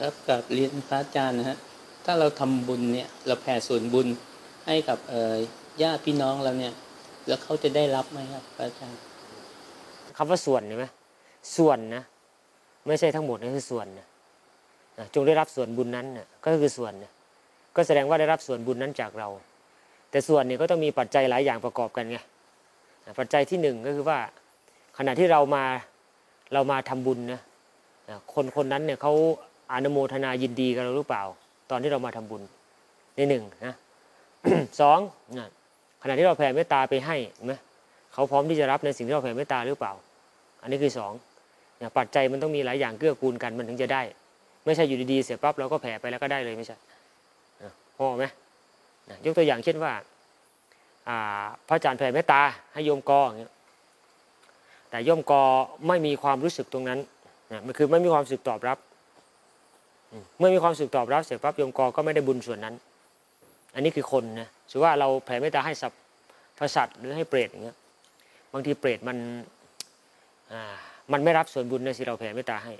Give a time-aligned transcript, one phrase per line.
[0.00, 1.58] ครับกับเรียนพระอาจารย์นะฮะ
[2.04, 4.06] ถ้าเราทำบุญเนี่ยเราแผ่ส่วนบุญ
[4.66, 5.34] ให้กับเอ่อ
[5.82, 6.74] ญาติพี่น้องเราเนี่ย
[7.26, 9.00] แล้วเขาจะได้รับไหมครับพระอาจารย์
[10.16, 10.86] คำว่าส่วนเห็นไหม
[11.56, 12.02] ส่วนนะ
[12.86, 14.06] ไม่ใช่ทั้งหมดนะคือส่วนนะ
[15.14, 17.10] จงได้รับส่วนบุญนั้นนะก็คือส่วนนะ
[17.76, 19.28] ก็แสดงว่าได้รับส่วนบุญนั้นจากเรา
[20.10, 22.18] แต่ส่วนเนี่ยก็ต้องมีปัจจัยหลายอย่างประกอบกันไง
[23.18, 24.18] ปัจจัยที่หนึ่งก็คือว่า
[24.98, 25.64] ขณะที่เรามา
[26.52, 27.40] เรามาทำบุญนะ
[28.34, 29.12] คนคนนั้นเนี่ยเขา
[29.72, 31.22] อนุโมทนายินดีกับเราหรือเปล่า
[31.70, 32.42] ตอนที่เรามาทำบุญ
[33.18, 33.74] นี่หนึ่งนะ
[34.80, 34.98] สอง
[35.38, 35.48] นะ
[36.02, 37.52] ขณะที่เราแผ่เมตตาไปให้ไหม
[38.12, 39.92] เขาพร้อมที่จะรับในสิ่งที่เราแผ่เมตตาหรือเปล่า
[40.62, 41.12] อันนี้คือสอง
[41.98, 44.02] ปัจจัยมันต้องมีหลายอย่างเกื้อกูลกันมันถึงจะได้
[44.64, 46.76] ไม่ใช่อยู่ดีๆเสียปั๊บเราก็แผ่ไปแล้วก็ได้เลยไม่ใช่
[47.62, 48.24] นะพอไหม
[49.08, 49.92] นะยกตัวอย่างเช่นว่า
[51.68, 52.40] พระอาจารย์แผ่เมตตา
[52.72, 53.52] ให้โยมกออย่างเงี้ย
[54.90, 55.42] แต่โยมกอ
[55.88, 56.98] ไม่มีความรู้สึกตรงนั้น
[57.52, 58.78] นะมันคือไม่มีความรู้สึกตอบรับ
[60.38, 62.74] เมื่อมีความสึกตอบรับเสร็จปั๊บโยมกอก็ไม่ได้บุญส่วนนั้น
[63.74, 65.92] อันนี้คือคนนะถือว่าเราแผ่เมตตาให้สัพ
[66.58, 67.76] พสัตว์หรือให้เปรตอย่างเงี้ย
[68.52, 69.16] บางทีเปรตมัน
[71.12, 72.72] มันไม่รับส่วนบุญในสิ่เราแผ่เมตตาให้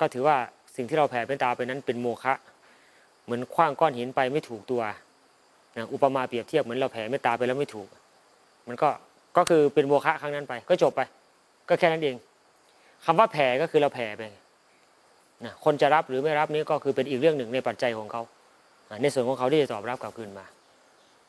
[0.00, 0.36] ก็ถือว่า
[0.76, 2.34] สิ่งที่เราแผ่เมตตาไปนั้นเป็นโมฆะ
[3.24, 4.82] เหมือนคว้างก้อนหินไปไม่ถูกตัว
[5.76, 7.88] นะอุปมาเปรียบเทียบเหมือนเราแผ่เมตตาไปแล้วไม่ถูก
[8.68, 8.88] มันก็
[9.36, 11.00] ก็คือเป็นโมฆะครั้งนั้นไป ก็จบไป
[11.68, 12.16] ก็แค่นั้นเอง
[13.04, 14.22] คำว่าแผ่ก็คือเราแผ่ไป
[15.44, 18.22] นะคนจะรับหรือไม่รับนี่ก็คือเป็นอีกเรื่องหนึ่งในปัจจัยของเขา
[19.02, 20.44] ในส่วนของเขาที่จะตอบรับกลับคืนมา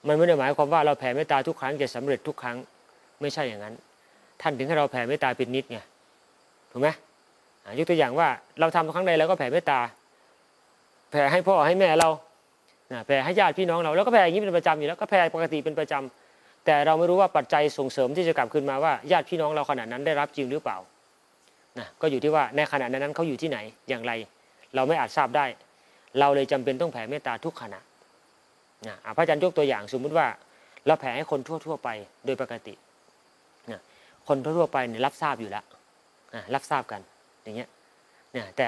[0.07, 2.57] มันไม่ได้หมายความว่าเราแผ่เมตตาทุกครั้งจะสำเร็จทุกครั้ง
[3.21, 3.73] ไม่ใช่อย่างนั้น
[4.41, 5.79] ท่านถึงให้เราแผ่เมตตาเป็นนิดไง
[6.71, 6.89] ถูกไหม
[7.77, 8.27] ยกตัวอย่างว่า
[8.59, 9.79] เราทำครั้งใดเราก็แผ่เมตตา
[11.11, 12.09] แผ่ให้พ่อให้แม่เรา
[13.07, 20.77] แผ่ให้ญาติพี่น้องเราแล้วก็แผ่อย่างนี้เป็นประจำอยู่แล้วก็แผ่ปกติเป็นประจำแต่เราไม่รู้ว่าปัจจัยส่งเสริมที่จะกลับคืนมาว่าญาติพี่น้องเราขนาดนั้นได้รับจริงหรือเปล่า
[21.79, 23.57] นะก็อยู่ที่ว่าในขณะนั้นเขาอยู่ที่ไหน
[23.89, 24.11] อย่างไร
[24.75, 25.45] เราไม่อาจทราบได้
[26.19, 27.79] เราเลยจำเป็นต้องแผ่เมตตาทุกขณะ
[28.87, 30.27] นะพระอาจารย์ยกตัวอย่างสมมุติว่า
[30.87, 31.89] เราแผ่ให้คนทั่ว ๆ ไป
[32.25, 32.73] โดยปกติ
[34.27, 35.65] คนทั่วๆไปเนี่ยรับทราบอยู่แล้ว
[36.33, 37.01] อะรับทราบกัน
[37.43, 37.69] อย่างเงี้ย
[38.35, 38.67] นี่ยแต่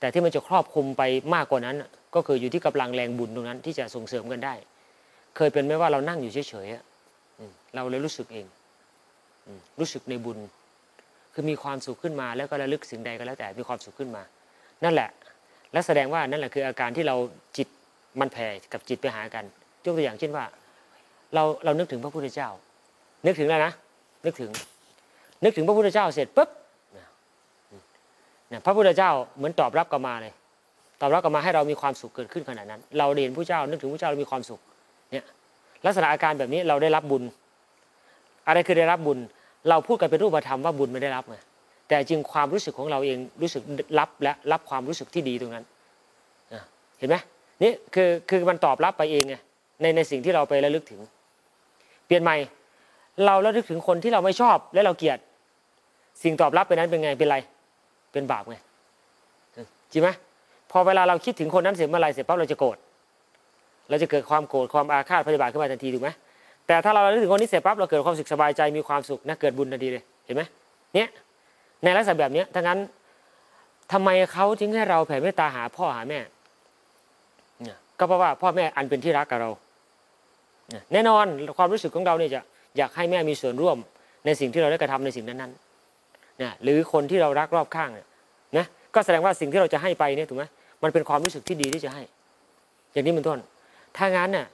[0.00, 1.02] แต่ที่มันจะครอบคลุมไป
[1.34, 1.76] มากกว่านั้น
[2.14, 4.54] ก็คืออยู่ที่กำลังแรงบุญตรงนั้นที่จะส่งเสริมกันได้
[5.36, 8.46] เคยเป็นไหมว่าเรานั่งอยู่เฉยๆเราเลยรู้สึกเอง
[9.80, 10.38] รู้สึกในบุญ
[11.34, 14.22] คือมีความสุขขึ้นมาแล้วก็ระลึกสิ่งใดก็แล้วแต่มีความสุขขึ้นมา
[14.84, 15.08] นั่นแหละ
[15.72, 17.16] และแสดงว่านั่นแหละคืออาการที่เรา
[17.56, 17.68] จิต
[18.20, 19.44] มันแผ่กับจิตไปหากัน
[19.84, 20.44] ยกตัวอย่างเช่นว่า
[21.34, 22.48] เราเรานึกถึงพระพุทธเจ้า
[23.26, 23.72] นึกถึงแล้วนะ
[24.24, 24.50] นึกถึง
[25.44, 26.48] นึกถึงพระพุทธเจ้าเสร็จปุ๊บ
[28.48, 30.32] เนี่ยพระพุทธเจ้าเหมือนตอบรับกลับมาเลย
[31.00, 34.60] ตอบรับกลับมาให้เรามีความสุขเกิดขึ้นขนาดนั้น เราเรียนผู้เจ้า นึกถึงผู้เจ้าเรามีความสุข
[35.12, 35.24] เนี่ย
[35.86, 37.22] ลักษณะอาการแบบนี้เราได้รับบุญ
[38.46, 39.18] อะไรคือได้รับบุญ
[39.68, 41.36] เราพูดกันเป็นรูปธรรมว่าบุญไม่ได้รับไง
[41.86, 43.62] แต่จริงความรู้สึกของเราเองรู้สึก
[43.98, 45.64] รับและรับความรู้สึกที่ดีตรงนั้น
[46.98, 47.16] เห็นไหม
[47.62, 49.34] นี่คือคือมันตอบรับไปเองไง
[49.80, 51.00] ในในสิ่งที่เราไประลึกถึง
[52.06, 52.36] เปลี่ยนใหม่
[53.26, 55.18] เราระลึกถึงคนที่เราไม่ชอบและเราเกลียด
[56.22, 57.36] สิ่งตอบรับไปนั้นเป็นไงเป็นไร
[58.12, 58.56] เป็นบาปไง
[59.92, 60.08] จริงไหม
[60.70, 62.76] พอเวลาเราคิดถึงคนนั้นเสร็จเมื่อไรเสร็จปั๊บเราจะโกรธ
[63.88, 66.10] เราจะเกิดความโกรธความอาฆาตพยาบาทขึ้นมาทันทีถูกไหม
[66.70, 70.42] แต่ถ้าเราระลึกถึงคนนี้เสร็จปั๊บเราเกิดความสุขสบายใจมีความสุขนะเกิดบุญทันทีเลยเห็นไหม
[70.94, 71.08] เนี่ย
[71.84, 72.78] ในลักษณะแบบนี้ถ้างั้น
[73.92, 76.20] ทำไมเขาจึงให้เราแผ่เมตตาหาพ่อหาแม่
[77.98, 79.50] ก็เพราะว่าพ่อแม่อันเป็นที่รักกับเรา
[80.92, 81.26] แน่นอน
[81.58, 82.40] ความรู้สึกของเราเนี่ยจะ
[82.76, 83.76] อยากให้แม่มีส่วนร่วม
[84.26, 87.90] ในสิ่งที่เราได้กระทำในสิ่งนั้นๆนะหรือคนที่เรารักรอบข้าง
[88.56, 90.44] นะก็แสดงว่าสิ่งที่เราจะให้ไปเนี่ยถูกไหม
[90.82, 92.02] มันเป็นความรู้สึกที่ดีที่จะให้
[92.92, 93.38] อย่างนี้เป็นต้น
[93.96, 94.46] ถ้างั้นเนี่ย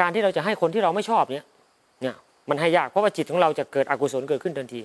[0.00, 1.44] การที่เราจะให้คนที่เราไม่ชอบเนี่ย
[2.02, 2.14] เนี่ย
[2.48, 4.80] มันให้ยากเพราะว่าจิตของเราจะเกิดอกุศลเกิดขึ้นทันที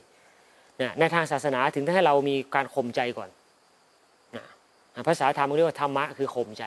[0.78, 3.30] เนี่ยในทางศาสนาถึงให้เรามีการข่มใจก่อน
[4.36, 4.44] นะ
[5.08, 6.64] ภาษาธรรมเรียกว่าธรรมะคือข่มใจ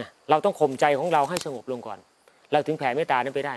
[0.00, 1.98] นะเราต้องข่มใจของเราให้สงบลงก่อน
[2.52, 3.54] เราถึงแผ่เมตตานั้นไปได้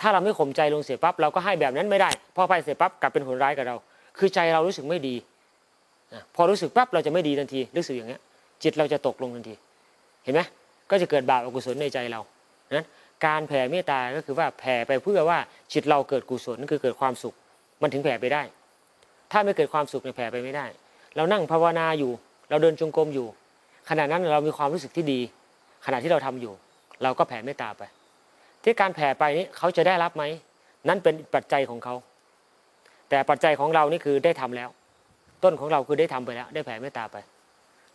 [0.00, 3.76] ถ้าเราไม่ข่มใจลงเสียปั๊บเราก็ให้แบบนั้นไม่ได้พอไปเสียปั๊บกลับเป็นผลร้ายกับเรา
[4.18, 5.14] คือใจเรารู้สึกไม่ดี
[6.34, 8.20] พอรู้สึกปั๊บเราจะไม่ดีทันทีรู้สึกอย่างเงี้ย
[8.62, 9.54] จิตเราจะตกลงทันที
[10.24, 10.40] เห็นไหม
[10.90, 12.20] ก็จะเกิดบาปอกุศลในใจเรา
[12.76, 12.86] นั้น
[13.24, 15.38] การแผ่เมตตาก็คือว่าแผ่ไปเพื่อว่า
[15.72, 17.34] จิตเราเกิดกุศลนั่นคือเกิดความสุข
[17.82, 18.42] มันถึงแผ่ไปได้
[19.32, 20.66] ถ้าไม่เกิดความสุขเนี่ยแผ่ไปไม่ได้
[21.16, 22.12] เรานั่งภาวนาอยู่
[22.50, 23.26] เราเดินจงกรมอยู่
[23.88, 25.20] ขณะนั้นเรามีความรู้สึกที่ดี
[25.86, 26.52] ขณะที่เราทำอยู่
[27.02, 27.82] เราก็แผ่เมตตาไป
[28.62, 30.22] ที่การแผ่ไปนี้เขาจะได้รับไหม
[30.88, 31.94] นั่นเป็นปัจจัยของเขา
[33.08, 34.68] แต่ปัจจัยของเรานี่คือได้ทำแล้ว
[35.44, 37.16] ต้นของเราคือได้ทำไปแล้ว ได้แผ่เมตตาไป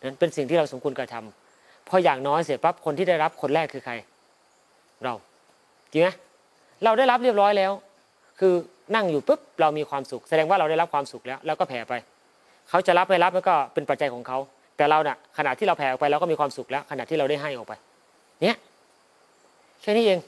[0.06, 3.94] นั้นเป็นสิ่งที่เราสมควรกระทำพออย่างน้อยเสร็จปั๊บคนที่ได้รับคนแรกคือใคร
[5.04, 5.14] เรา
[5.92, 6.08] จริงไหม
[6.84, 7.72] เราได้รับเรียบร้อยแล้ว
[8.40, 8.54] คือ
[8.94, 11.92] นั่งอยู่ปุ๊บเรามีความสุข แสดงว่าเราได้รับความสุขแล้วแล้วก็แผ่ไป
[12.68, 14.38] เขาจะรับไม่รับมันก็เป็นปัจจัยของเขา
[14.76, 17.72] แต่เราเน่ะขณะที่เราแผ่ออกไปเราก็มีความสุขแล้ว ขณะที่เราได้ให้ออกไป
[18.42, 18.56] เนี่ย
[19.82, 20.18] แค่นี้เอง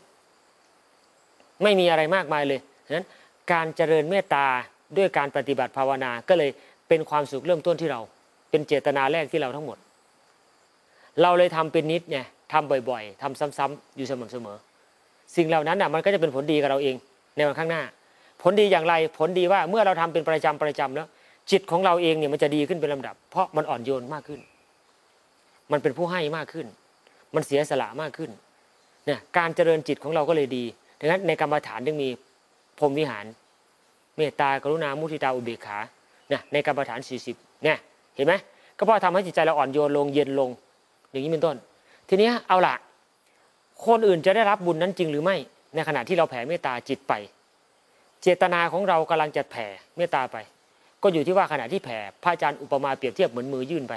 [1.62, 3.06] ไม่มีอะไรมากมายเลยฉะนั้น
[3.52, 4.46] การเจริญเมตตา
[4.96, 6.50] ด้วยการปฏิบัติภาวนาก็เลย
[6.88, 8.00] เป็นความสุขเริ่มต้นที่เรา
[8.50, 9.78] เป็นเจตนาแรกที่เราทั้งหมด
[11.22, 12.18] เราเลยทำเป็นนิดไง
[12.52, 14.56] ทำบ่อยๆทำซ้ำๆอยู่สม่ำเสมอ
[15.36, 16.96] สิ่งเหล่านั้นน่ะมันก็จะเป็นผลดีกับเราเอง
[17.36, 17.82] ในวันข้างหน้า
[18.42, 21.06] ผลดีอย่างไรผลดีว่าเมื่อเราทำเป็นประจำประจำแล้ว
[21.50, 24.40] จิตของเราเองเนี่ยมันจะดีขึ้นเป็นลำดับ เพราะมันอ่อนโยนมากขึ้น
[25.72, 26.66] มันเป็นผู้ให้มากขึ้น
[27.34, 28.30] มันเสียสละมากขึ้น
[29.06, 30.64] เนี่ยการเจริญจิตของเราก็เลยดี
[31.00, 32.08] ดังนั้นในกรรมฐานจึงมี
[32.78, 33.24] พรหมวิหาร
[34.16, 35.78] เมตตากรุณามุทิตาอุเบกขา
[36.28, 37.00] เนี่ยในกรรมฐาน
[37.32, 37.78] 40เนี่ย
[38.16, 38.34] เห็นไหม
[38.76, 40.50] ก็เพราะทำให้จิตใจเราอ่อนโยนลงเย็นลง
[41.10, 41.56] อย่างนี้เป็นต้น
[42.08, 42.74] ทีนี้เอาละ
[43.86, 45.36] คนอื่นจะได้รับบุญนั้นจริงหรือไม่
[45.74, 47.12] ในขณะที่เราแผ่เมตตาจิตไป
[48.22, 49.66] เจตนาของเรากำลังจะแผ่
[49.96, 50.36] เมตตาไป
[51.02, 53.94] ก็อยู่ที่ว่าขณะที่แผ่พระอาจารย์อุปมาเปรียบเทียบเหมือนมือยื่นไป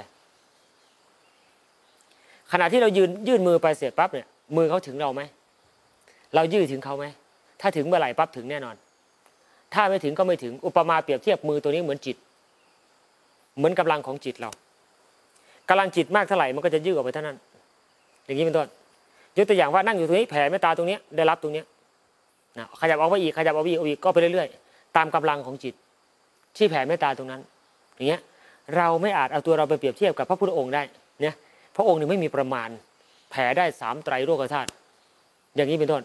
[2.52, 4.26] ขณะที่เรายืนยื่นมือไปเสร็จปั๊บเนี่ย
[4.56, 5.22] มือเขาถึงเราไหม
[6.34, 7.06] เรายื่นถึงเขาไหม
[7.60, 8.76] ถ้าถึงเมื่อไหร่ปั๊บถึงแน่นอน
[9.74, 12.16] ถ้าไม่ถึงก็ไม่ถึงอุปมาเปรียบเทียบมือตัวนี้เหมือนจิต
[13.56, 14.50] เหมือนกำลังของจิตเรา
[15.68, 17.36] กำลังจิตมากเท่าไหร่มันก็จะยืดออกไปเท่านั้น
[18.28, 18.68] อย่างนี้เป็นต้น
[19.36, 21.62] ยกตัวอย่างว่านั่งอยู่ตรงนี้แผ่เมตตาตรงนี้ได้รับตรงนี้
[22.58, 25.74] นะขยับออกไปอีกขยับออกไปอีกออกอีกก็ไปเรื่อยๆ ตามกำลังของจิต
[26.56, 27.40] ที่แผ่เมตตาตรงนั้น
[27.96, 28.20] อย่างเงี้ย
[28.76, 30.82] เราไม่อาจเอาตัวเราไปเปรียบเทียบกับพระพุทธองค์ได้
[31.22, 31.34] เนี่ย
[31.76, 32.68] พระองค์นี่ไม่มีประมาณ
[33.30, 34.68] แผ่ได้สามไตรโลกธาตุ
[35.56, 36.02] อย่างนี้เป็นต้น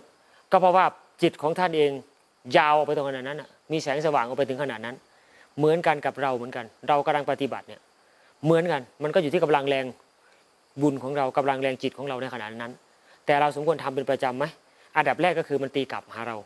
[0.51, 0.85] ก็เพราะว่า
[1.21, 1.91] จิตของท่านเอง
[2.57, 3.37] ยาวออกไปตรงขนาดนั้น
[3.71, 4.95] มีแสงสว่างออกไปถึงขนาดนั้น
[5.57, 7.81] เหมือนกันกับเราเหมือนกัน เรากำลังปฏิบัติเนี่ย
[8.45, 9.85] เหมือนกันมันก็อยู่ที่กำลังแรง
[10.81, 12.73] บุญของเรากำลังแรงจิตของเราในขณะนั้น
[13.25, 14.45] แต่เราสมควรทำเป็นประจำไหม
[14.97, 16.37] อันดับแรกก็คือมันตีกลับหาเรา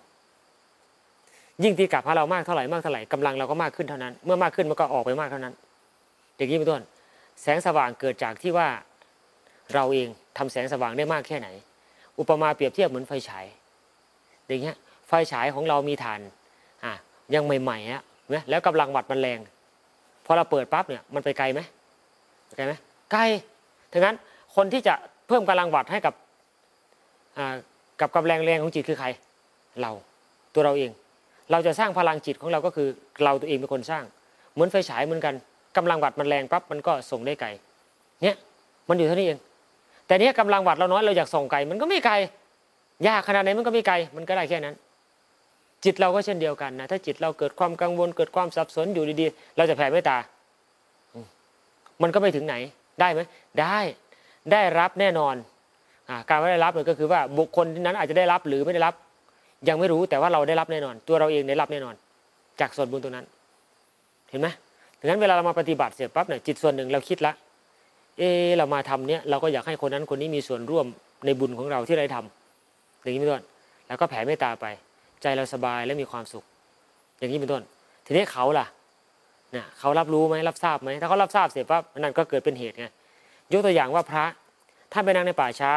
[1.64, 5.54] ยิ่งตีกลับหาเรามากเท่าไหร่มากเท่าไหร่กำลังเราก็มากขึ้นเท่านั้น เมื่อมากขึ้นมันก็ออกไปมากเท่านั้น
[6.38, 6.82] อย่างนี้เป็นต้น
[7.42, 8.68] แสงสว่างเกิดจากที่ว่า
[9.74, 10.08] เราเอง
[10.38, 11.48] ทำแสงสว่างได้มากแค่ไหน
[12.20, 13.46] อุปมาเปรียบเทียบเหมือนไฟฉาย
[14.48, 14.76] อย่างเงี้ย
[15.08, 16.20] ไฟฉายของเรามีฐาน
[16.84, 16.94] อะ
[17.34, 18.04] ยังใหม่ๆฮะ
[18.34, 19.40] นะแล้วกำลังวัดมันแรง
[20.26, 21.60] พอเราเปิดปั๊บเนี่ยมันไปไกลไหม
[22.58, 22.74] ไกลไหม
[23.12, 23.22] ไกล
[23.98, 24.18] ดังนั้น
[24.56, 24.94] คนที่จะ
[25.28, 26.14] เพิ่มกำลังวัดให้กับ
[28.02, 29.08] กับกำลังแรงของจิตคือใคร
[29.82, 29.92] เรา
[30.54, 30.92] ตัวเราเอง
[31.52, 32.88] เราจะสร้างพลังจิตของเราก็คือ
[33.24, 34.04] เราตัวเองเป็นคนสร้าง
[34.54, 35.34] เหมือนไฟฉายเหมือนกัน
[35.78, 37.48] กำลังวัดมันแรงปั๊บมันก็ส่งได้ไกล
[38.24, 38.36] เนี่ย
[38.90, 39.40] มันอยู่เท่านี้เอง
[40.08, 42.14] แต่เนี้ยกำลังวัดเราน้อยเราอยากส่งไกลมันก็ไม่ไกล
[43.08, 44.76] ยากขนาดไหนมันก็ไม่ไกลมันก็ได้แค่นั้น
[45.86, 50.18] จิตเราก็เช่นเดียวกันนะถ้าจิตเราเกิดความกังวลเกิดความสับสนอยู่ดีๆ เราจะแผ่เมตตา
[52.02, 52.56] มันก็ไม่ถึงไหน
[53.00, 53.22] ได้ไหม
[53.60, 53.78] ได้
[54.52, 55.36] ได้รับแน่นอน
[56.10, 58.94] อการว่าได้รับก็คือว่าบุคคลนั้นอาจจะได้รับหรือไม่ได้รับ
[59.68, 61.96] ยังไม่รู้แต่ว่าเราได้รับแน่นอน ตัวเราเองได้รับแน่นอน
[62.60, 63.26] จากส่วนบุญตรงนั้น
[64.30, 64.48] เห็นไหม
[65.00, 67.34] ดังนั้นเวลาเรามาปฏิบัติเสร็จปั๊บเนี่ยจิตส่วนหนึ่งเราคิดละ
[68.20, 70.86] เออเรามาทำเนี่ยเราก็อยากให้คนนั้นคนนี้มีส่วนร่วม
[71.26, 73.44] ในบุญของเราที่เราได้ทำอย่างนี้เป็นต้น
[73.88, 74.66] แล้วก็แผ่เมตตาไป
[75.22, 76.44] ใจเราสบายและมีความสุข
[77.20, 77.64] อย่างนี้เป็นต้น
[78.06, 78.66] ทีนี้เขาล่ะ
[79.52, 82.86] เนี่ยเขารับรู้ไหมรับทราบไหมถ้าเขารับทราบเสร็จปั๊บนั่นก็เกิดเป็นเหตุไง
[83.52, 84.26] ยกตัวอย่างว่าพระ
[84.94, 85.72] ท่านไปนั่งในป่าช้า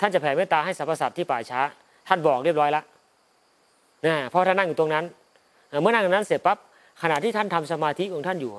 [0.00, 1.60] ท่านจะแผ่เมตตาให้สรรพสัตว์ที่ป่าช้า
[2.08, 2.84] ท่านบอกเรียบร้อยแล้ว
[4.06, 5.04] นะเพราะท่านนั่งอยู่ตรงนั้น
[5.82, 6.58] เมื่อนั่งตรงนั้นเสร็จปั๊บ
[7.02, 8.52] ขณะที่ท่านทำสมาธิของท่านอยู่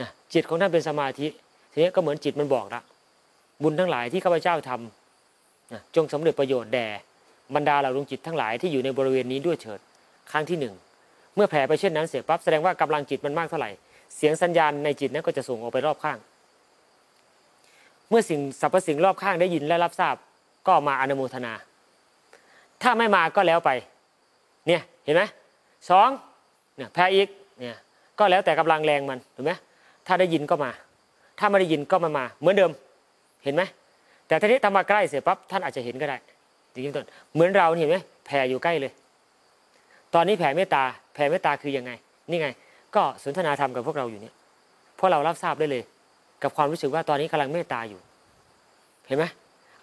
[0.00, 1.26] นะจิตของท่านเป็นสมาธิ
[1.72, 2.82] ทีนี้ก็เหมือนจิตมันบอกละ
[3.62, 6.86] บุญทั้งหลายที่ข้าพเจ้าทำนะจงสำเร็จประโยชน์แด่
[7.54, 9.80] บรรดาเหล่าดวงจิตทั้งหลายที่อยู่ในบริเวณนี้ด้วยเถิด
[10.32, 10.74] ครั้งที่หนึ่ง
[11.38, 13.70] เมื่อแผ่ไปเช่นนั้นเสร็จปั๊บแสดงว่ากำลังจิตมันมากเท่าไหร่
[14.16, 16.18] เสียงสัญญาณในจิตนั้นก็จะส่งออกไปรอบข้าง
[18.08, 20.14] เมื่อสิ่งสรรพสิ่งรอบข้างได้ยินและรับทราบ
[20.66, 21.52] ก็มาอนุโมทนา
[22.82, 23.70] ถ้าไม่มาก็แล้วไป
[24.66, 25.22] เนี่ยเห็นไหม
[25.90, 26.08] สอง
[26.76, 27.28] เนี่ยแพ้อีก
[27.60, 27.76] เนี่ย
[28.18, 29.52] ก็แล้วแต่กำลังแรงมันถูกไหม
[30.06, 30.70] ถ้าได้ยินก็มา
[31.38, 32.70] ถ้าไม่ได้ยินก็มามา เหมือนเดิม
[33.44, 33.62] เห็นไหม
[34.26, 36.16] แต่ทีนี้ทำมาใกล้เสร็จปั๊บท่านอาจจะเห็นก็ได้
[36.72, 38.92] จริงๆต้นเหมือนเราเห็นไหมแผ่อยู่ใกล้เลย
[40.14, 40.82] ตอนนี้แผ่เมตตา
[41.14, 41.90] แผ่เมตตาคือยังไง
[42.30, 42.48] นี่ไง
[42.94, 44.34] ก็สนทนาธรรมกับพวกเราอยู่เนี่ย
[44.98, 45.82] พราะเรารับทราบได้เลย
[46.42, 48.00] กับความรู้สึกว่าตอนนี้กำลังเมตตาอยู่
[49.06, 49.24] เห็นไหม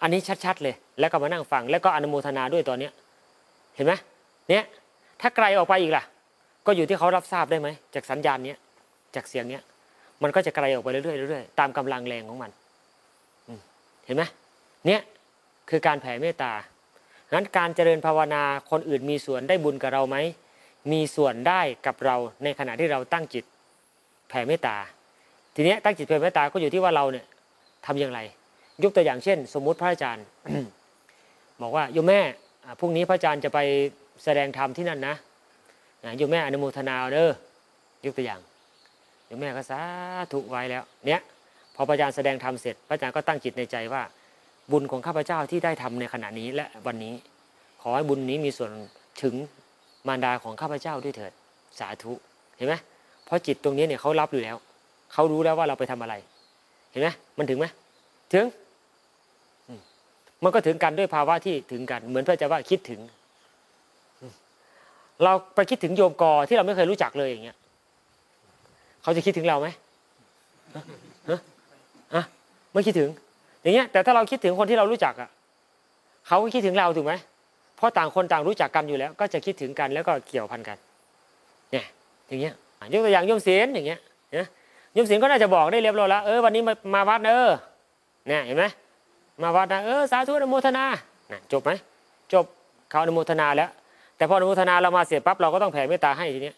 [0.02, 2.92] อันนี้ชัดๆเลย แล้วก็มานั่งฟัง แล้วก็อนุโมทนาด้วยตอนเนี้ย
[3.76, 3.92] เห็นไหม
[4.48, 4.64] เนี่ย
[5.20, 6.04] ถ้าไกลออกไปอีกล่ะ
[6.66, 8.58] ก็อยู่ที่เขารับทราบได้ไหมจากสัญญาณเนี้ย
[9.14, 9.62] จากเสียงเนี้ย
[10.22, 12.50] มันก็จะไกลออกไปเรื่อยๆเรื่อยๆตามกำลังแรงของมัน
[14.06, 14.22] เห็นไหม
[14.86, 15.00] เนี่ย
[15.70, 16.52] คือการแผ่เมตตา
[17.32, 20.16] งั้นการเจริญภาวนาคนอื่นมีส่วนได้บุญกับเราไหม
[20.92, 23.44] มีส่วนได้กับเราในขณะที่เราตั้งจิต
[24.28, 24.76] แผ่เมตตา
[25.54, 27.24] ทีนี้ตั้งจิตแผ่เมตตาก็อยู่ที่ว่าเราเนี่ย
[27.86, 28.20] ทำอย่างไร
[28.82, 30.24] ยกตัวอย่างเช่น สมมุติพระอาจารย์
[31.62, 32.20] บอกว่าโยมแม่
[32.80, 33.58] พรุ่งนี้พระอาจารย์จะไป
[34.24, 35.14] แสดงธรรมที่นั่นนะ
[36.18, 37.30] โยมแม่อนุโมทนาเด้อ
[38.04, 38.40] ยกตัวอย่าง
[39.26, 39.80] โยมแม่ก็สา
[40.32, 41.20] ธุไว้แล้ว เนี่ย
[41.74, 44.02] พอพระอาจารย์แสดงธรรมเสร็จ พระอาจารย์ก็ตั้งจิตในใจว่า
[44.72, 47.14] บุญของข้าพเจ้าที่ได้ทำในขณะนี้และวันนี้
[47.82, 48.70] ขอให้บุญนี้มีส่วน
[49.22, 49.34] ถึง
[50.06, 51.32] มารดาของข้าพเจ้าด้วยเถิด
[51.78, 52.12] สาธุ
[52.56, 52.74] เห็นไหม
[53.24, 54.56] เพราะจิตตรงนี้เนี่ยเขารับอยู่แล้ว
[55.12, 56.14] เขารู้แล้วว่าเราไปทำอะไร
[56.90, 57.08] เห็นไหม
[57.38, 57.66] มันถึงไหม
[58.32, 58.44] ถึง
[60.44, 63.00] มันก็ถึงกันด้วยภาวะที่ถึงกัน เหมือนพระอาจาว่าคิดถึง
[65.24, 67.56] เราไปคิดถึงโยมกอที่เราไม่เคยรู้จักเลยอย่างเงี้ย
[69.02, 69.68] เขาจะคิดถึงเราไหม
[71.28, 71.38] ฮะ
[72.14, 72.24] ฮะ
[72.72, 73.10] ไม่คิดถึง
[73.66, 75.30] อย่างเงี้ยแต่ถ้าเราคิดถึงคนที่เรารู้จักอะ
[76.26, 77.14] เขาก็คิดถึงเราถูกไหม
[77.76, 80.76] เพราะต่างคนต่างรู้จักกันอยู่แล้ว ก็จะคิดถึงกันแล้วก็เกี่ยวพันกัน
[81.72, 81.84] เนี่ย
[82.28, 82.54] อย่างเงี้ย
[82.92, 84.00] ยกตัวอย่างโยมเสียนอย่างเงี้ย
[84.36, 84.46] นะ
[84.94, 87.52] โยมเสียนก็น่าจะบอกได้เรียบร้อยแล้วเออวันนี้มามาวัดนะเออ
[88.28, 88.64] เนี่ยเห็นไหม
[89.42, 90.84] มาวัดนะเออสาธุอนุโมทนา
[91.52, 91.70] จบไหม
[92.32, 92.44] จบ
[92.90, 93.70] เขาอนุโมทนาแล้ว
[94.16, 96.56] แต่พออนุโมทนาเรามาเสร็จปั๊บเราก็ต้องแผ่เมตตาให้ทีเนี้ย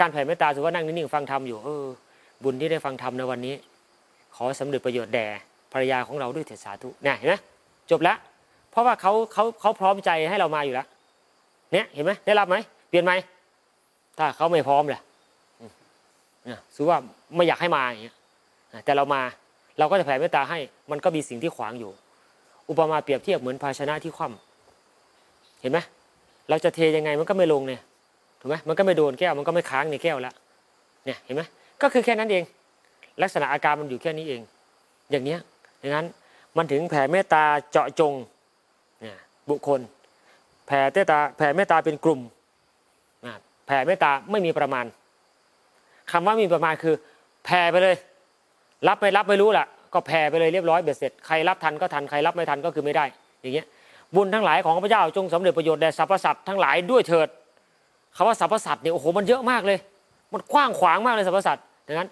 [0.00, 1.84] การแผ่เมตตาถือว่านั่งนิ่งๆฟังธรรมอยู่เออ
[2.42, 3.54] บุญที่ได้ฟังธรรมในวันนี้
[4.36, 5.26] ขอสำเร็จประโยชน์แด่
[5.72, 7.34] ภรรยาของเราด้วยเถิดสาธุเนี่ยเห็นไหม
[7.90, 8.16] จบแล้ว
[8.70, 10.86] เพราะว่าเขาเขาเขาพร้อมใจให้เรามาอยู่แล้ว
[11.72, 12.56] เนี่ยเห็นไหมได้รับไหม
[12.88, 13.12] เปลี่ยนไหม
[14.18, 15.02] ถ้าเขาไม่พร้อมแหละ
[16.48, 16.98] นี่ยถือว่า
[17.36, 18.16] ไม่อยากให้มาอย่างเงี้ย
[18.84, 19.20] แต่เรามา
[19.78, 20.58] เราก็จะแผ่เมตตาให้
[20.90, 21.90] มันก็มีสิ่งที่ขวางอยู่
[22.70, 25.78] อุปมาเปรียบเทียบเหมือนภาชนะที่คว่ำเห็นไหม
[26.48, 27.80] เราจะเทยังไงมันก็ไม่ลงเนี่ย
[28.40, 30.34] ถูกไหมมันก็ไม่โดนแก้วมันก็ไม่ค้างในแก้วล้ว
[31.06, 31.42] เนี่ยเห็นไหม
[31.82, 32.42] ก็คือแค่นั้นเอง
[33.22, 34.40] ลักษณะอาการมันอยู่แค่นี้เอง
[35.10, 35.38] อย่างเนี้ย
[35.82, 36.06] ดังนั้น
[36.56, 38.14] มันถึงแผ่เมตตาเจาะจง
[39.02, 39.16] เนี่ย
[39.50, 39.80] บุคคล
[40.66, 42.20] แผ่เมตตาแผ่เมตตาเป็นกลุ่ม
[43.66, 44.84] แผ่เมตตาไม่มีประมาณ
[46.12, 46.94] คำว่ามีประมาณคือ
[47.44, 47.96] แผ่ไปเลย
[48.88, 53.04] รับไม่รับไม่รู้ล่ะ ก็แผ่ไปเลยเรียบร้อยเบ็ดเสร็จใครรับทันก็ทันใครรับไม่ทันก็คือไม่ได้
[53.40, 53.66] อย่างเงี้ย
[54.14, 57.28] บุญทั้งหลายของพระเจ้าจงสำเร็จประโยชน์แด่สรรพสัตว์ทั้งหลายด้วยเถิด
[58.16, 59.78] คำว่าสรรพสัตว์เนี่ยโอ้โหมันเยอะมากเลย
[60.32, 62.08] มันกว้างขวางมากเลยสรรพสัตว์ดังนั้น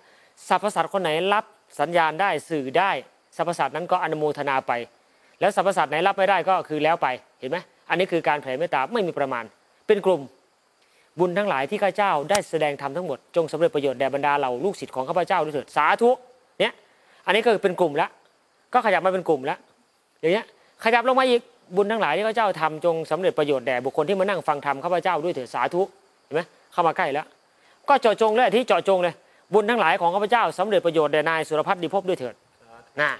[0.48, 1.44] สรรพสัตว์คนไหนรับ
[1.80, 2.90] สัญญาณได้สื่อได้
[3.36, 4.72] สรรพสัตว์นั้นก็อนุโมทนาไป
[5.40, 7.06] แล้วสรรพสัตว์ไหนรับไม่ได้ก็คือแล้วไป
[7.40, 9.44] เห็นไหมอันนี้คือการแผ่เมตตาไม่มีประมาณ
[9.86, 10.20] เป็นกลุ่ม
[11.18, 16.10] บุญทั้งหลายที่ข้าเจ้าได้แสดงธรรมทั้งหมดจงสำเร็จประโยชน์แด่บรรดาเราลูกศิษย์ของข้าพเจ้าด้วยเถิดสาธุ
[16.60, 16.72] เนี่ย
[17.26, 18.08] อันนี้ก็เป็นกลุ่มละ
[18.72, 19.56] ก็ขยับมาเป็นกลุ่มละ
[20.20, 20.46] อย่างเงี้ย
[20.84, 21.40] ขยับลงมาอีก
[21.76, 25.82] บุญทั้งหลายที่ข้าเจ้าทำจงสำเร็จประโยชน์แด่บุคคลที่มานั่งฟังธรรมข้าพเจ้าด้วยเถิดสาธุ
[26.24, 27.26] เห็นไหมเข้ามาใกล้แล้ว
[27.88, 29.14] ก็เจาะจงเลยที่เจาะจงเลย
[29.54, 32.34] บุญทั้งหลายของข้าพเจ้าสำเร็จประโยชน์แด่นายสุรพัฒน์ดีภพด้วยเถิด
[33.00, 33.10] นะ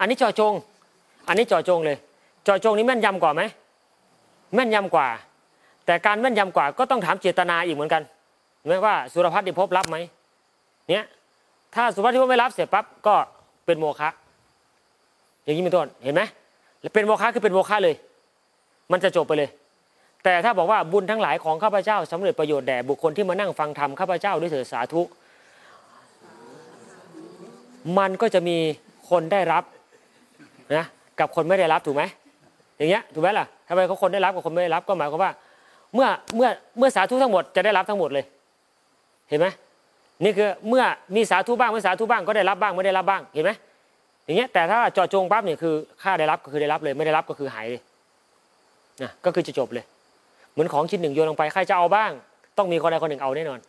[0.00, 0.52] อันนี้จาะจง
[1.28, 1.98] อันนี้จาะจงเลย
[2.46, 3.42] จาะจงนี้แม่นยำกว่าไหม
[4.54, 5.06] แม่นยำกว่า
[5.86, 8.02] แต่การแม่นยำกว่าก็ต้องถามเจตนาอีกเหมือนกัน
[8.58, 9.96] เห็นไหมว่าสุรพัฒน์ดีภพรับไหม
[10.88, 11.04] เนี่ย
[11.74, 13.14] ถ้าสุรพัฒน์ดีภพไม่รับเสร็จปั๊บก็
[13.66, 14.10] เป็นโมฆะ
[15.44, 16.22] อย่างนี้เป็นต้นเห็นไหม
[16.80, 17.94] แล้วเป็นโมฆะคือเป็นโมฆะเลย
[18.92, 19.50] มันจะจบไปเลย
[20.24, 25.02] แต่ถ้าบอกว่าบุญทั้งหลายของข้าพเจ้าสำเร็จประโยชน์แด่บุคคลที่มานั่งฟังธรรมข้าพเจ้าด้วยเถิดสาธุ
[27.98, 28.56] มันก็จะมี
[29.10, 29.64] คนได้รับ
[30.76, 30.86] นะ
[31.20, 32.02] กับคนไม่ได้รับถูกไหม
[32.76, 35.30] อย่างเงี้ยถูกไหมล่ะทำไมเขาคนได้รับกับคนไม่ได้รับก็หมายความว่า
[35.94, 36.48] เมื่อเมื่อ
[36.78, 38.24] เมื่อสาธุทั้งหมดจะได้รับทั้งหมดเลย
[39.28, 39.46] เห็นไหม
[40.24, 40.84] นี่คือเมื่อ
[41.16, 43.50] มีสาธุบ้างไม่สาธุบ้างก็ได้รับบ้างไม่ได้รับบ้างเห็นไหม
[44.24, 47.80] อย่างเงี้ยแต่ถ้าเจาะจงปั๊บเนี่ยคือค่าได้รับก็คือได้รับเลยไม่ได้รับก็คือหายเลย
[49.02, 49.84] นะก็คือจะจบเลย
[50.52, 52.10] เหมือนของชิ้นหนึ่งโยนลงไปใครจะเอาบ้าง
[52.58, 53.60] ต้องมีคนใดคนหนึ่งเอาแน่นอน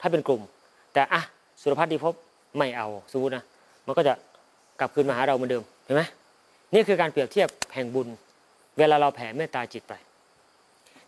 [0.00, 0.40] ถ้าเป็นกลุ่ม
[0.92, 1.22] แต่อะ
[1.60, 2.14] สุรพัฒน์ดีภพ
[2.56, 3.44] ไม่เอาสมมตินะ
[3.86, 4.14] มันก็จะ
[4.80, 6.02] กลับคืนมาหาเราเหมือนเดิมเห็นไหม
[6.74, 8.08] นี่คือการเปรียบเทียบแห่งบุญ
[8.78, 9.94] เวลาเราแผ่เมตตาจิตไป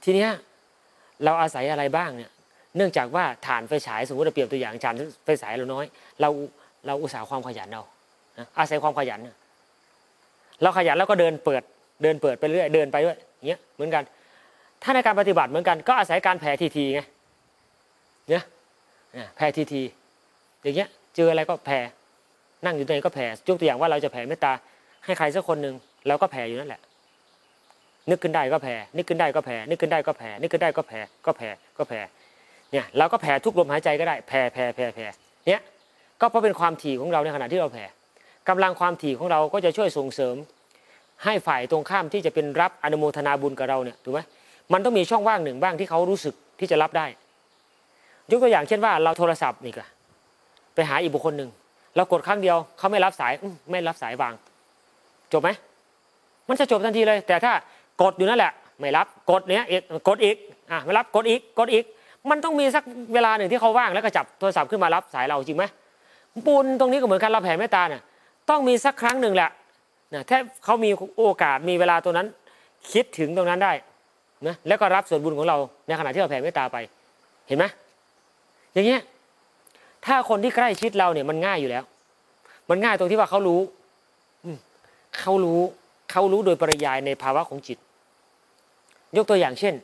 [0.04, 0.30] ทีเนี้ย
[1.25, 2.30] เราอาศัยอะไรบ้างเนี่ย
[2.76, 5.85] เนื่องจากว่าฐานไฟฉายสมมติเราเปรียบตัวอย่างฐานไฟฉายเราน้อย
[6.20, 6.28] เรา
[6.87, 7.82] เราอุตสาห์ความขยันเรา
[8.59, 9.20] อาศัยความขยัน
[10.62, 11.62] เราขยันแล้วก็เดินเปิด
[12.02, 14.02] เดินเปิดไปเรื่อยเดินไปด้วยอย่างเงี้ยเหมือนกัน
[14.82, 17.00] ถ้าในการปฏิบัติเหมือนกัน ก็อาศัยการแผ่ทีทีไง
[18.30, 18.42] เนี่ย
[19.12, 19.82] เนี่ยแผ่ทีที
[20.62, 21.80] อย่างเงี้ย เจออะไรก็แผ่
[22.64, 24.52] นั่งอยู่ตรงไหนก็แผ่ยกตัวอย่างว่าเราจะแผ่เมตตา
[25.04, 25.74] ให้ใครสักคนหนึ่ง
[26.08, 26.80] เราก็แผ่อยู่นั่นแหละ
[28.10, 31.48] นึกขึ้นได้ก็แผ่ นึกขึ้นได้ก็แผ่ นึกขึ้นได้ก็แผ่ นึกขึ้นได้ก็แผ่ ก็แผ่
[31.78, 32.00] ก็แผ่
[32.72, 35.06] เนี่ยเราก็แผ่ทุกลมหายใจก็ได้ แผ่ แผ่ แผ่ แผ่
[35.46, 35.60] เนี่ย
[36.20, 37.84] ก็เพราะเป็นความถี่ของเราในขณะที่เราแผ่
[38.48, 40.36] กำลังความถี่ของเราก็จะช่วยส่งเสริม
[41.24, 44.20] ให้ฝ่ายตรงข้ามที่จะเป็นรับอนุโมทนาบุญกับเราเนี่ยถูกไหม
[44.72, 47.06] มันต้องมีช่องว่างหนึ่งบ้างที่เขารู้สึกที่จะรับได้
[48.30, 49.84] ยกตัวอย่างเช่นว่าเราโทรศัพท์นี่ก็
[50.74, 51.50] ไปหาอีกบุคคลหนึ่ง
[51.96, 53.32] เรากดครั้งเดียวเขาไม่รับสาย
[53.70, 54.34] ไม่รับสายวาง
[55.32, 55.50] จบไหม
[56.48, 57.52] มันจะจบทันทีเลย แต่ถ้า
[58.02, 60.36] กดอยู่นั่นแหละ ไม่รับกดเนี้ยอีกกดอีก
[60.70, 61.84] อะไม่รับกดอีกกดอีก
[62.30, 62.84] มันต้องมีสัก
[63.14, 65.64] เวลาหนึ่งที่เขาว่างแล้วก็จับโทรศัพท์ขึ้นมารับสายเราจริงไหม
[66.46, 68.02] บุญตรงนี้ก็เหมือนกันเราแผ่เมตตาเนี่ย
[68.50, 69.50] ต้องมีสักครั้งหนึ่งแหละ
[70.14, 72.26] นะถ้าเขามีโอกาสมีเวลาตรงนั้น
[72.92, 73.72] คิดถึงตรงนั้นได้
[74.46, 76.76] นะแล้วก็รับส่วนบุญของเราในขณะที่เราแผ่เมตตาไป
[77.48, 77.64] เห็นไหม
[78.74, 79.00] อย่างเงี้ย
[80.07, 81.85] ถ้าคนที่ใกล้ชิดเราเนี่ยมันง่ายอยู่แล้ว
[82.71, 83.61] มันง่ายตรงที่ว่าเขารู้
[85.21, 85.61] เขารู้
[86.11, 87.78] เขารู้โดยปริยายในภาวะของจิต
[89.16, 89.75] ยกตัวอย่างเช่น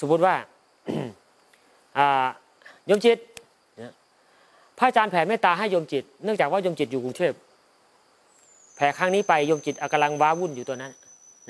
[0.00, 0.34] สมมติว่า
[2.86, 3.18] โยมจิต
[3.76, 3.92] เนี่ย
[4.78, 7.32] พระอาจารย์แผ่เมตตาให้โยมจิต เนื่องจากว่าโยมจิตอยู่กรุงเทพ
[8.76, 10.92] แผ่ครั้งนี้ไปโยมจิตกำลังว้าวุ่นอยู่ตัวนั้น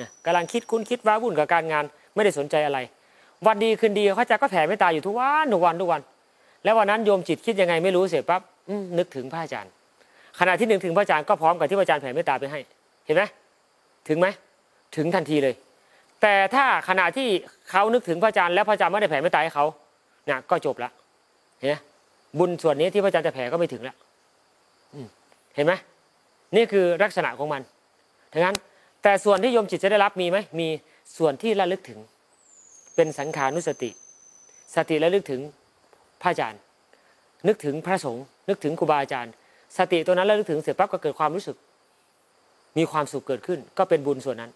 [0.00, 1.84] นะกำลังคิดคุ้นคิดว้าวุ่นกับการงาน
[2.14, 2.78] ไม่ได้สนใจอะไร
[3.46, 6.00] วันดีคืนดีพระอาจารย์ก็แผ่เมตตาอยู่ทุกวันทุกวันทุกวัน
[6.66, 8.42] แล้ววันนั้นโยมจิตคิดยังไงไม่รู้เสร็จปั๊บ
[8.98, 9.72] นึกถึงพระอาจารย์
[10.40, 12.60] ขณะที่นึกถึงพระอาจารย์ก็พร้อมกับที่พระอาจารย์แผ่เมตตาไปให้
[13.06, 13.22] เห็นไหม
[14.08, 14.26] ถึงไหม
[14.96, 15.54] ถึงทันทีเลย
[16.22, 17.28] แต่ถ้าขณะที่
[17.70, 19.64] เขานึกถึงพระอาจารย์แล้วพระอาจารย์ไม่ได้แผ่เมตตาให้เขา
[20.26, 20.90] เนี่ยก็จบละ
[21.60, 21.74] เห็นไหม
[22.38, 23.96] บุญส่วนนี้ที่พระอาจารย์จะแผ่ก็ไม่ถึงแล้ว
[25.54, 25.72] เห็นไหม
[26.56, 27.62] นี่คือลักษณะของมัน
[28.32, 28.56] ดังนั้น
[29.02, 30.68] แต่ส่วนที่โยมจิตจะได้รับมีไหมมี
[31.18, 31.98] ส่วนที่ระลึกถึง
[32.96, 33.90] เป็นสังขานุสติ
[34.76, 35.40] สติระลึกถึง
[36.22, 36.60] พระอาจารย์
[37.46, 39.32] นึกถึงพระสงฆ์นึกถึงครูบาอาจารย์
[39.76, 41.56] สติตัวนั้นระลึกถึงเสร็จปั๊บก็เกิดความรู้สึก
[42.78, 44.50] มีความสุขเกิดขึ้น ก็เป็นบุญส่วนนั้น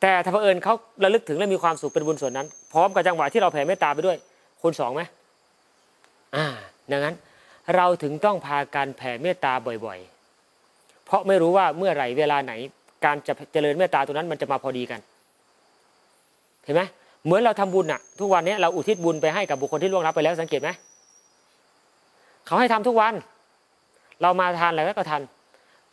[0.00, 4.16] แต่ถ้าเผอิญเขาระลึกถึงและมีความสุขเป็นบุญส่วนนั้น พร้อมกับจังหวะที่เราแผ่เมตตาไปด้วย
[4.60, 5.02] คูณสองไหม
[6.36, 6.46] อ่า
[6.92, 7.14] ดังนั้น
[7.76, 12.52] เราถึงต้องพาการแผ่เมตตาบ่อยๆ เพราะไม่รู้ว่าเมื่อไหร่เวลาไหน
[13.04, 15.00] การจะเจริญเมตตาตัวนั้นมันจะมาพอดีกัน
[16.64, 16.82] เห็นไหม
[17.26, 20.70] เหมือนเราทำบุญอะทุกวันนี้เราอุทิศบุญไปให้กับบุคคลที่ล่วงลับไปแล้วสังเกตไหม
[22.46, 23.14] เขาให้ทำทุกวัน
[24.22, 25.22] เรามาทานอะไรก็ทาน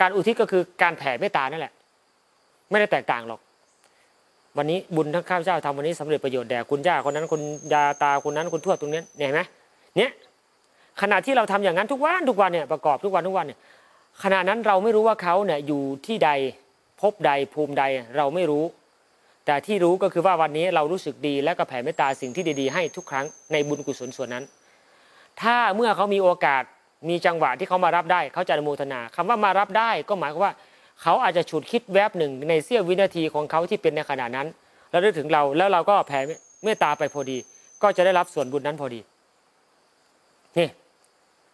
[0.02, 1.74] การอุทิศก็คือการแผ่เมตตานั่นแหละ
[2.70, 3.40] ไม่ได้แตกต่างหรอก
[4.58, 7.42] วันนี้บุญทั้งข้าพเจ้าทำวันนี้สำเร็จประโยชน์แด่คุณย่าคนนั้นคุณ
[7.74, 9.42] ยาตาคนนั้นคุณทวดตรงนี้เห็นไหม
[9.98, 10.12] เนี่ย
[11.02, 13.60] ขณะที่เราทำอย่างนั้นทุกวันทุกวันเนี่ยประกอบทุกวันทุกวันเนี่ย
[14.24, 16.30] ขณะนั้นเราไม่รู้ว่าเขาเนี่ยอยู่ที่ใด
[17.02, 17.84] พบใดภูมิใด
[18.18, 18.64] เราไม่รู้
[19.46, 24.44] แต่ที่รู้ก็คือว่าวันนี้เรารู้สึกดีและก็แผ่เมตตาสิ่งที่ดีๆ ให้ทุกครั้งในบุญกุศลส่วนนั้น
[25.42, 26.64] ถ้าเมื่อเขามีโอกาส
[27.10, 30.54] มีจังหวะที่เขามารับได้เขาจะอนุโมทนาคำว่ามารับได้ก็หมายความว่า
[31.02, 34.48] เขาอาจจะฉุดคิดแวบหนึ่งในเสี้ยววินาทีของเขาที่เป็นในขณะนั้น
[34.92, 36.20] แล้วนึกถึงเราแล้วเราก็แผ่
[36.64, 37.38] เมตตาไปพอดี
[37.84, 39.00] ก็จะได้รับส่วนบุญนั้นพอดี
[40.58, 40.70] นี่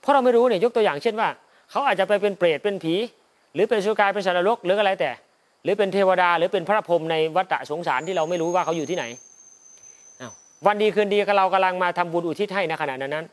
[0.02, 1.30] เพราะเราไม่รู้เนี่ยยกตัวอย่างเช่นว่า
[1.72, 2.96] เขาอาจจะไปเป็นเปรตเป็นผี
[3.54, 5.12] หรือเป็นสุกายเป็นสัตว์นรกหรืออะไรแต่
[5.64, 9.06] หรือเป็นเทวดาหรือเป็นพระพรหมในวัฏสงสารที่เราไม่รู้ว่าเขาอยู่ที่ไหน
[10.66, 13.26] วันดีคืนดีกับเรากำลังมาทำบุญอุทิศให้ในขณะนั้น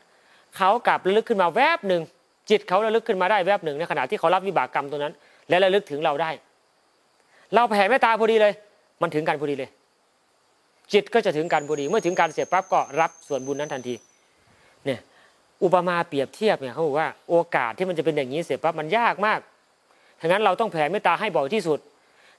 [0.57, 2.01] เขากลับระลึกขึ้นมาแวบหนึ่ง
[2.49, 5.13] จิตเขาระลึกขึ้นมาได้แวบหนึ่งในขณะที่เขารับวิบากกรรมตัวนั้น
[5.49, 6.31] และระลึกถึงเราได้
[7.53, 8.53] เราแผ่เมตตาพอดีเลย
[9.01, 9.69] มันถึงกันพอดีเลย
[10.93, 13.95] จิตก็จะถึงกันพอดีเมื่อถึงการเสร็จปั๊บก็รับส่วนบุญนั้นทันที
[14.85, 14.99] เนี่ย
[15.63, 19.39] อุปมาเปรียบเทียบเนี่ยเขาบอกว่าโอกาสที่มันจะเป็นอย่างนี้เสร็จปั๊บมันยากมาก
[20.21, 21.79] ฉะนั้นเราต้องแผ่เมตตาให้บ่อยที่สุด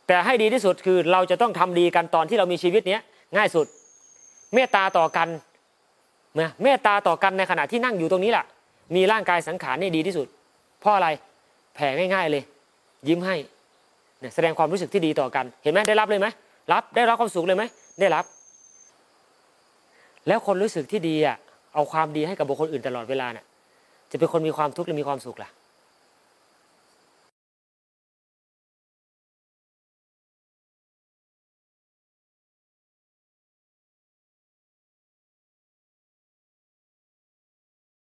[0.08, 3.00] แต่ให้ดีที่สุดคือเราจะต้องทำดีกันตอนที่เรามีชีวิตเนี้ย
[3.36, 3.66] ง่ายสุด
[4.54, 5.28] เมตตาต่อกัน
[6.40, 8.44] นะเมตตาต่อกันในขณะที่นั่งอยู่ตรงนี้แหละ
[8.96, 10.26] มีร่างกายสังขารนี่ดีที่สุด
[10.80, 11.08] เพราะอะไร
[11.74, 12.42] แผ่ง่าย ๆเลย
[13.08, 13.36] ยิ้มให้
[14.34, 16.26] แสดงความรู้สึกที่ดีต่อกัน เห็นไหมได้รับเลยไหม
[16.72, 17.64] รับได้รับความสุขเลยไหม
[18.00, 18.24] ได้รับ
[20.26, 21.36] แล้วคนรู้สึกที่ดีอะ
[21.74, 23.44] เอาความดีให้กับบุคคลอื่นตลอดเวลาเนี่ย
[24.10, 25.48] จะเป็นคนมีความทุกข์หรือมีความสุขล่ะ